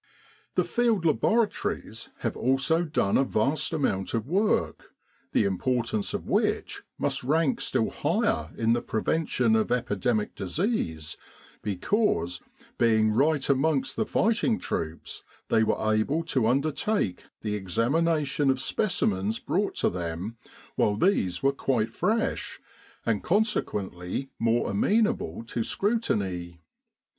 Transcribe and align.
The 0.55 0.63
Field 0.63 1.05
Laboratories 1.05 2.09
have 2.21 2.35
also 2.35 2.81
done 2.83 3.19
a 3.19 3.23
vast 3.23 3.71
amount 3.71 4.15
of 4.15 4.25
work, 4.27 4.95
the 5.31 5.43
importance 5.43 6.15
of 6.15 6.27
which 6.27 6.81
must 6.97 7.23
rank 7.23 7.61
still 7.61 7.91
higher 7.91 8.49
in 8.57 8.73
the 8.73 8.81
prevention 8.81 9.55
of 9.55 9.71
epidemic 9.71 10.33
disease 10.33 11.17
because, 11.61 12.41
being 12.79 13.11
right 13.11 13.47
amongst 13.47 13.95
the 13.95 14.07
fighting 14.07 14.57
troops, 14.57 15.21
they 15.49 15.61
were 15.61 15.93
able 15.93 16.23
to 16.23 16.47
undertake 16.47 17.25
the 17.41 17.53
examination 17.53 18.49
of 18.49 18.59
specimens 18.59 19.37
brought 19.37 19.75
to 19.75 19.89
them 19.91 20.35
while 20.75 20.95
these 20.95 21.43
were 21.43 21.53
quite 21.53 21.93
fresh, 21.93 22.59
and 23.05 23.21
consequently 23.23 24.31
more 24.39 24.71
amenable 24.71 25.43
to 25.43 25.63
scrutiny. 25.63 26.59